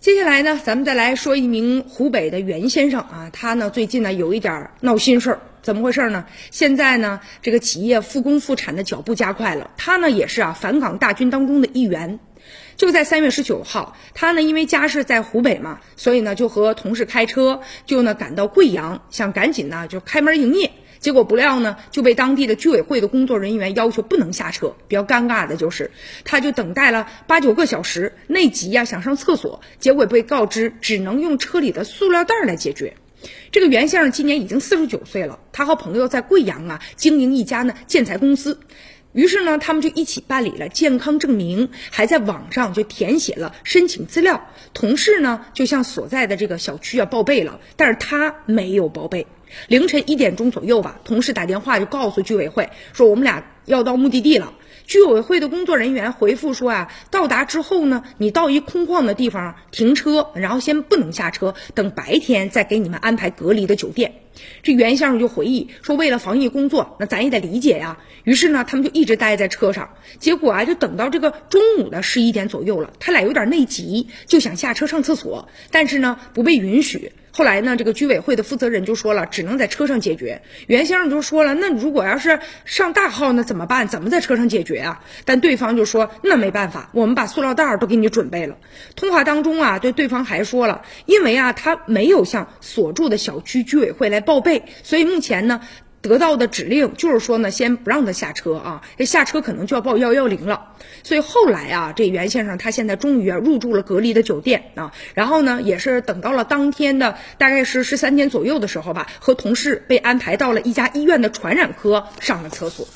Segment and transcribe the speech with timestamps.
[0.00, 6.24] 接下来呢，咱们再来说一名湖北的袁先生啊，他呢最近呢有一点闹心事儿，怎么回事呢？
[6.50, 12.18] 现在呢这个企业复工复产的脚步加快了，他呢也是啊返岗大军当中的一员。
[12.78, 20.70] 就在三月十九号，他呢因为家是在湖北嘛，所以呢就和同事开车就呢赶到贵阳，想赶紧呢就开门营业。
[21.00, 24.76] 结果不料呢，就被当地的居委会的工作人员要求不能下车。
[24.86, 25.90] 比较尴尬的就是，
[26.24, 32.94] 他就等待了八九个小时，内急呀，想上厕所，结果被告知只能用车里的塑料袋来解决。
[33.50, 38.60] 这个袁先生今年已经四十九岁了，他和朋友在贵阳啊经营一家呢建材公司。
[39.12, 44.48] 于是呢，他们就一起办理了健康证明，还在网上就填写了申请资料。
[44.72, 49.26] 同事呢，就向所在的这个小区啊报备了，但是他没有报备。
[49.68, 54.54] 凌晨一点钟左右吧，同事打电话就告诉居委会说，我们俩要到目的地了。
[54.86, 64.14] 居委会的工作人员回复说啊，到达之后呢，你到一空旷的地方停车，然后先不能下车，等白天再给你们安排隔离的酒店。
[64.62, 67.98] 这袁先生就回忆说，为了防疫工作，那咱也得理解呀。
[68.24, 69.90] 于是呢，他们就一直待在车上。
[70.18, 77.12] 结果啊，就等到这个中午的十一点左右了，他俩有点内急，就想下车上厕所，但是呢，不被允许。
[77.32, 80.42] 后来呢，这个居委会的负责人就说了，只能在车上解决。
[80.66, 83.88] 袁先生就说了，那如果要是上大号，那怎么办？
[83.88, 85.02] 怎么在车上解决啊？
[85.24, 88.56] 但对方就说，那没办法，我们把塑料袋都给你准备了。
[88.96, 95.60] 通话当中啊，对对方还说了，因为啊，他没有向所住的小区居委会来报备，所以目前呢。
[96.02, 100.68] 得到的指令就是说呢，先不让他下车啊，这下车可能就要报幺幺零了。
[101.02, 112.88] 所以后来啊，这袁先生他现在终于啊入住了隔离的酒店啊，然后呢，也是等到了当天的大概是十三天左右的时候吧，和同事被安排到了一家医院的传染科上了厕所。